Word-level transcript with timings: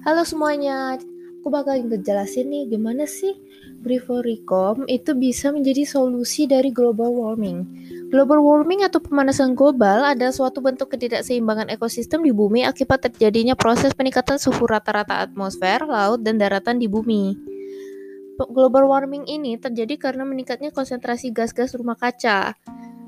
Halo 0.00 0.24
semuanya, 0.24 0.96
aku 0.96 1.52
bakal 1.52 1.76
ngejelasin 1.84 2.48
nih 2.48 2.72
gimana 2.72 3.04
sih 3.04 3.36
Briforicom 3.84 4.88
itu 4.88 5.12
bisa 5.12 5.52
menjadi 5.52 5.84
solusi 5.84 6.48
dari 6.48 6.72
global 6.72 7.12
warming. 7.12 7.68
Global 8.08 8.40
warming 8.40 8.80
atau 8.80 8.96
pemanasan 9.04 9.52
global 9.52 10.00
adalah 10.08 10.32
suatu 10.32 10.64
bentuk 10.64 10.88
ketidakseimbangan 10.96 11.68
ekosistem 11.68 12.24
di 12.24 12.32
bumi 12.32 12.64
akibat 12.64 13.12
terjadinya 13.12 13.52
proses 13.52 13.92
peningkatan 13.92 14.40
suhu 14.40 14.64
rata-rata 14.64 15.20
atmosfer, 15.20 15.84
laut, 15.84 16.24
dan 16.24 16.40
daratan 16.40 16.80
di 16.80 16.88
bumi. 16.88 17.36
Global 18.40 18.88
warming 18.88 19.28
ini 19.28 19.60
terjadi 19.60 20.00
karena 20.00 20.24
meningkatnya 20.24 20.72
konsentrasi 20.72 21.28
gas-gas 21.28 21.76
rumah 21.76 22.00
kaca. 22.00 22.56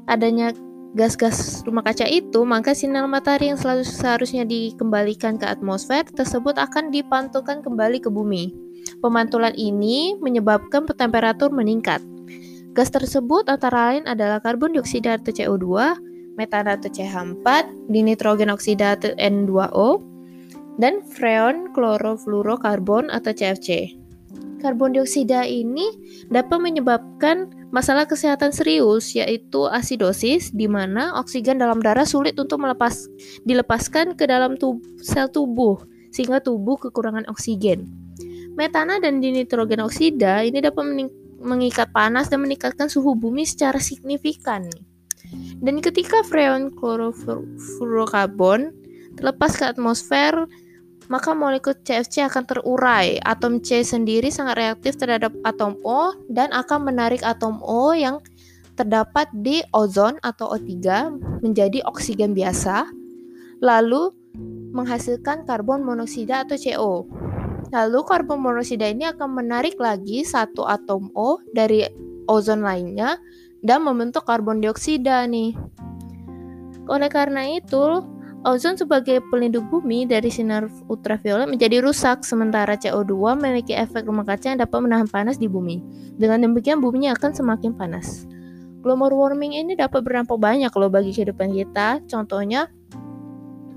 Adanya 0.05 0.53
gas-gas 0.93 1.65
rumah 1.65 1.81
kaca 1.81 2.05
itu, 2.05 2.45
maka 2.45 2.77
sinar 2.77 3.09
matahari 3.09 3.49
yang 3.49 3.57
selalu 3.61 3.85
seharusnya 3.85 4.45
dikembalikan 4.45 5.41
ke 5.41 5.49
atmosfer 5.49 6.05
tersebut 6.05 6.61
akan 6.61 6.93
dipantulkan 6.93 7.65
kembali 7.65 7.99
ke 8.01 8.13
bumi. 8.13 8.53
Pemantulan 9.01 9.57
ini 9.57 10.17
menyebabkan 10.21 10.85
temperatur 10.85 11.49
meningkat. 11.49 12.05
Gas 12.73 12.89
tersebut 12.89 13.49
antara 13.53 13.93
lain 13.93 14.05
adalah 14.09 14.41
karbon 14.41 14.73
dioksida 14.73 15.21
atau 15.21 15.33
CO2, 15.33 15.67
metana 16.41 16.81
atau 16.81 16.89
CH4, 16.89 17.45
dinitrogen 17.93 18.49
oksida 18.49 18.97
atau 18.97 19.13
N2O, 19.21 20.01
dan 20.81 21.05
freon 21.05 21.69
klorofluorokarbon 21.77 23.13
atau 23.13 23.33
CFC. 23.37 24.02
Karbon 24.63 24.95
dioksida 24.95 25.43
ini 25.43 25.91
dapat 26.31 26.63
menyebabkan 26.63 27.51
masalah 27.75 28.07
kesehatan 28.07 28.55
serius 28.55 29.11
yaitu 29.19 29.67
asidosis 29.67 30.55
di 30.55 30.71
mana 30.71 31.19
oksigen 31.19 31.59
dalam 31.59 31.83
darah 31.83 32.07
sulit 32.07 32.39
untuk 32.39 32.63
melepas 32.63 33.11
dilepaskan 33.43 34.15
ke 34.15 34.23
dalam 34.31 34.55
tub, 34.55 34.79
sel 35.03 35.27
tubuh 35.27 35.83
sehingga 36.15 36.39
tubuh 36.39 36.79
kekurangan 36.79 37.27
oksigen. 37.27 37.91
Metana 38.55 39.03
dan 39.03 39.19
dinitrogen 39.19 39.83
oksida 39.83 40.47
ini 40.47 40.63
dapat 40.63 41.11
mengikat 41.43 41.91
panas 41.91 42.31
dan 42.31 42.47
meningkatkan 42.47 42.87
suhu 42.87 43.19
bumi 43.19 43.43
secara 43.43 43.83
signifikan. 43.83 44.71
Dan 45.59 45.81
ketika 45.83 46.23
freon 46.23 46.71
klorofluorokarbon 46.77 48.71
terlepas 49.17 49.57
ke 49.57 49.65
atmosfer 49.65 50.47
maka 51.13 51.37
molekul 51.37 51.77
CFC 51.77 52.25
akan 52.25 52.49
terurai. 52.49 53.21
Atom 53.21 53.61
C 53.61 53.85
sendiri 53.85 54.33
sangat 54.33 54.57
reaktif 54.57 54.97
terhadap 54.97 55.37
atom 55.45 55.77
O 55.85 56.17
dan 56.33 56.49
akan 56.57 56.89
menarik 56.89 57.21
atom 57.21 57.61
O 57.61 57.93
yang 57.93 58.25
terdapat 58.73 59.29
di 59.37 59.61
ozon 59.77 60.17
atau 60.25 60.57
O3 60.57 60.73
menjadi 61.45 61.85
oksigen 61.85 62.33
biasa, 62.33 62.89
lalu 63.61 64.09
menghasilkan 64.73 65.45
karbon 65.45 65.85
monoksida 65.85 66.49
atau 66.49 66.57
CO. 66.57 66.93
Lalu 67.69 68.01
karbon 68.09 68.41
monoksida 68.41 68.89
ini 68.89 69.05
akan 69.13 69.37
menarik 69.37 69.77
lagi 69.77 70.25
satu 70.25 70.65
atom 70.65 71.13
O 71.13 71.45
dari 71.53 71.85
ozon 72.25 72.65
lainnya 72.65 73.21
dan 73.61 73.85
membentuk 73.85 74.25
karbon 74.25 74.65
dioksida 74.65 75.29
nih. 75.29 75.53
Oleh 76.89 77.13
karena 77.13 77.47
itu, 77.53 78.01
Ozon 78.43 78.75
sebagai 78.75 79.23
pelindung 79.31 79.71
bumi 79.71 80.03
dari 80.03 80.27
sinar 80.27 80.67
ultraviolet 80.91 81.47
menjadi 81.47 81.79
rusak, 81.79 82.27
sementara 82.27 82.75
CO2 82.75 83.39
memiliki 83.39 83.71
efek 83.71 84.03
rumah 84.03 84.27
kaca 84.27 84.51
yang 84.51 84.59
dapat 84.59 84.83
menahan 84.83 85.07
panas 85.07 85.39
di 85.39 85.47
bumi. 85.47 85.79
Dengan 86.19 86.51
demikian, 86.51 86.83
buminya 86.83 87.15
akan 87.15 87.31
semakin 87.39 87.71
panas. 87.71 88.27
Global 88.83 89.15
warming 89.15 89.55
ini 89.55 89.79
dapat 89.79 90.03
berdampak 90.03 90.43
banyak 90.43 90.75
loh 90.75 90.91
bagi 90.91 91.15
kehidupan 91.15 91.55
kita. 91.55 92.03
Contohnya, 92.11 92.67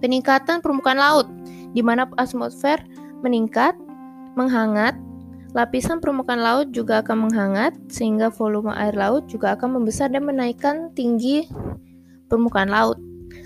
peningkatan 0.02 0.66
permukaan 0.66 0.98
laut, 0.98 1.30
di 1.78 1.86
mana 1.86 2.10
atmosfer 2.18 2.82
meningkat, 3.22 3.78
menghangat, 4.34 4.98
lapisan 5.54 6.02
permukaan 6.02 6.42
laut 6.42 6.74
juga 6.74 7.06
akan 7.06 7.30
menghangat, 7.30 7.78
sehingga 7.86 8.34
volume 8.34 8.74
air 8.74 8.98
laut 8.98 9.30
juga 9.30 9.54
akan 9.54 9.78
membesar 9.78 10.10
dan 10.10 10.26
menaikkan 10.26 10.90
tinggi 10.98 11.46
permukaan 12.34 12.74
laut. 12.74 12.98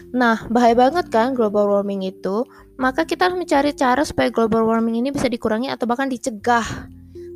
Nah, 0.10 0.50
bahaya 0.50 0.74
banget 0.74 1.14
kan 1.14 1.38
global 1.38 1.70
warming 1.70 2.02
itu? 2.02 2.42
Maka 2.82 3.06
kita 3.06 3.30
harus 3.30 3.38
mencari 3.38 3.76
cara 3.78 4.02
supaya 4.02 4.34
global 4.34 4.66
warming 4.66 5.06
ini 5.06 5.10
bisa 5.14 5.30
dikurangi 5.30 5.70
atau 5.70 5.86
bahkan 5.86 6.10
dicegah. 6.10 6.66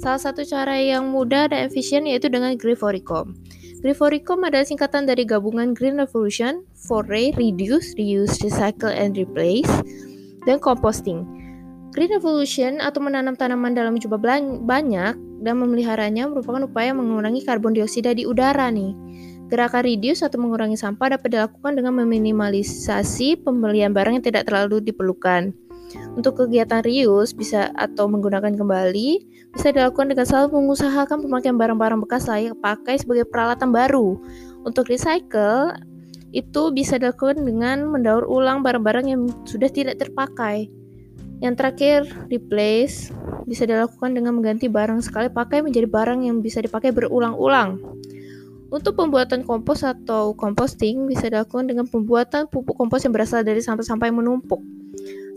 Salah 0.01 0.19
satu 0.19 0.41
cara 0.41 0.75
yang 0.81 1.13
mudah 1.13 1.53
dan 1.53 1.69
efisien 1.69 2.09
yaitu 2.09 2.27
dengan 2.33 2.57
Griforicom. 2.57 3.37
Griforicom 3.83 4.41
adalah 4.47 4.63
singkatan 4.63 5.05
dari 5.05 5.27
gabungan 5.27 5.75
Green 5.75 5.99
Revolution, 5.99 6.63
Foray, 6.87 7.35
Reduce, 7.35 7.93
Reuse, 7.99 8.39
Recycle, 8.39 8.91
and 8.91 9.19
Replace, 9.19 9.69
dan 10.47 10.57
Composting. 10.57 11.27
Green 11.93 12.09
Revolution 12.09 12.81
atau 12.81 13.03
menanam 13.05 13.37
tanaman 13.37 13.77
dalam 13.77 13.99
jumlah 14.01 14.17
banyak 14.65 15.13
dan 15.43 15.55
memeliharanya 15.59 16.25
merupakan 16.25 16.65
upaya 16.65 16.95
mengurangi 16.95 17.45
karbon 17.45 17.75
dioksida 17.77 18.17
di 18.17 18.25
udara 18.25 18.71
nih. 18.73 19.02
Gerakan 19.53 19.85
reduce 19.85 20.25
atau 20.25 20.41
mengurangi 20.41 20.73
sampah 20.73 21.13
dapat 21.13 21.29
dilakukan 21.29 21.77
dengan 21.77 21.93
meminimalisasi 22.01 23.45
pembelian 23.45 23.93
barang 23.93 24.17
yang 24.17 24.25
tidak 24.25 24.49
terlalu 24.49 24.81
diperlukan. 24.81 25.53
Untuk 26.17 26.41
kegiatan 26.41 26.81
reuse 26.81 27.37
bisa 27.37 27.69
atau 27.77 28.09
menggunakan 28.09 28.57
kembali 28.57 29.09
bisa 29.53 29.69
dilakukan 29.69 30.09
dengan 30.09 30.25
selalu 30.25 30.57
mengusahakan 30.57 31.21
pemakaian 31.21 31.53
barang-barang 31.53 32.01
bekas 32.01 32.25
layak 32.25 32.57
pakai 32.65 32.97
sebagai 32.97 33.29
peralatan 33.29 33.69
baru. 33.69 34.17
Untuk 34.65 34.89
recycle 34.89 35.77
itu 36.33 36.73
bisa 36.73 36.97
dilakukan 36.97 37.45
dengan 37.45 37.93
mendaur 37.93 38.25
ulang 38.25 38.65
barang-barang 38.65 39.05
yang 39.05 39.29
sudah 39.45 39.69
tidak 39.69 40.01
terpakai. 40.01 40.65
Yang 41.45 41.53
terakhir, 41.61 41.99
replace 42.33 43.13
bisa 43.45 43.69
dilakukan 43.69 44.17
dengan 44.17 44.33
mengganti 44.33 44.65
barang 44.65 45.05
sekali 45.05 45.29
pakai 45.29 45.61
menjadi 45.61 45.85
barang 45.85 46.25
yang 46.25 46.41
bisa 46.41 46.57
dipakai 46.57 46.89
berulang-ulang. 46.89 48.01
Untuk 48.73 48.97
pembuatan 48.97 49.45
kompos 49.45 49.85
atau 49.85 50.33
composting 50.33 51.05
bisa 51.05 51.29
dilakukan 51.29 51.69
dengan 51.69 51.85
pembuatan 51.85 52.49
pupuk 52.49 52.73
kompos 52.73 53.05
yang 53.05 53.13
berasal 53.13 53.45
dari 53.45 53.61
sampah-sampah 53.61 54.09
yang 54.09 54.17
menumpuk. 54.17 54.57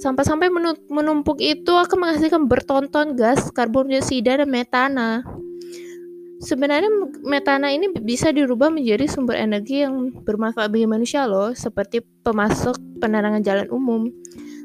Sampah-sampah 0.01 0.49
menumpuk 0.89 1.45
itu 1.45 1.69
akan 1.69 2.09
menghasilkan 2.09 2.49
bertonton 2.49 3.13
gas 3.13 3.53
karbon 3.53 3.93
dioksida 3.93 4.41
dan 4.41 4.49
metana. 4.49 5.21
Sebenarnya 6.41 6.89
metana 7.25 7.73
ini 7.73 7.93
bisa 7.93 8.33
dirubah 8.33 8.73
menjadi 8.73 9.05
sumber 9.05 9.37
energi 9.37 9.85
yang 9.85 10.17
bermanfaat 10.25 10.73
bagi 10.73 10.89
manusia 10.89 11.29
loh, 11.29 11.53
seperti 11.53 12.05
pemasok 12.25 12.77
penerangan 13.05 13.45
jalan 13.45 13.69
umum, 13.69 14.09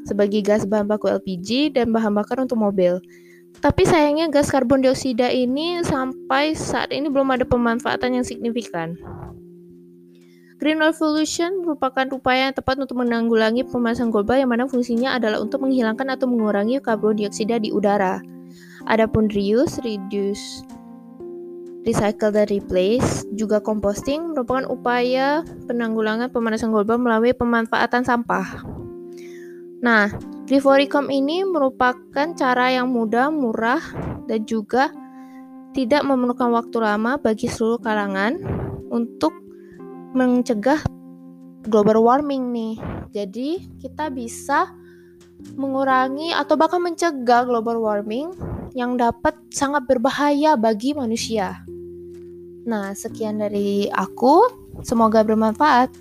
sebagai 0.08 0.44
gas 0.44 0.64
bahan 0.64 0.88
baku 0.88 1.12
LPG 1.12 1.76
dan 1.76 1.92
bahan 1.92 2.12
bakar 2.16 2.40
untuk 2.40 2.56
mobil. 2.56 3.04
Tapi 3.62 3.86
sayangnya 3.86 4.26
gas 4.34 4.50
karbon 4.50 4.82
dioksida 4.82 5.30
ini 5.30 5.86
sampai 5.86 6.58
saat 6.58 6.90
ini 6.90 7.14
belum 7.14 7.30
ada 7.30 7.46
pemanfaatan 7.46 8.18
yang 8.18 8.26
signifikan. 8.26 8.98
Green 10.58 10.82
Revolution 10.82 11.62
merupakan 11.62 12.10
upaya 12.10 12.50
yang 12.50 12.58
tepat 12.58 12.82
untuk 12.82 13.02
menanggulangi 13.06 13.66
pemanasan 13.70 14.10
global 14.10 14.38
yang 14.42 14.50
mana 14.50 14.66
fungsinya 14.66 15.14
adalah 15.18 15.42
untuk 15.42 15.62
menghilangkan 15.62 16.10
atau 16.10 16.26
mengurangi 16.26 16.82
karbon 16.82 17.18
dioksida 17.22 17.62
di 17.62 17.70
udara. 17.70 18.22
Adapun 18.90 19.30
reuse, 19.30 19.78
reduce, 19.86 20.66
recycle 21.86 22.34
dan 22.34 22.50
replace, 22.50 23.26
juga 23.38 23.62
composting 23.62 24.34
merupakan 24.34 24.66
upaya 24.70 25.46
penanggulangan 25.70 26.34
pemanasan 26.34 26.74
global 26.74 26.98
melalui 26.98 27.34
pemanfaatan 27.34 28.06
sampah. 28.06 28.81
Nah, 29.82 30.14
Griforicom 30.46 31.10
ini 31.10 31.42
merupakan 31.42 32.28
cara 32.38 32.66
yang 32.70 32.94
mudah, 32.94 33.34
murah, 33.34 33.82
dan 34.30 34.46
juga 34.46 34.94
tidak 35.72 36.06
memerlukan 36.06 36.52
waktu 36.52 36.78
lama 36.84 37.18
bagi 37.18 37.48
seluruh 37.48 37.80
kalangan 37.82 38.38
untuk 38.92 39.32
mencegah 40.14 40.84
global 41.66 42.04
warming 42.04 42.52
nih. 42.54 42.76
Jadi, 43.16 43.80
kita 43.82 44.12
bisa 44.14 44.70
mengurangi 45.58 46.30
atau 46.36 46.54
bahkan 46.54 46.84
mencegah 46.84 47.48
global 47.50 47.82
warming 47.82 48.30
yang 48.78 49.00
dapat 49.00 49.34
sangat 49.50 49.88
berbahaya 49.90 50.54
bagi 50.60 50.94
manusia. 50.94 51.64
Nah, 52.68 52.94
sekian 52.94 53.42
dari 53.42 53.90
aku. 53.90 54.46
Semoga 54.86 55.26
bermanfaat. 55.26 55.92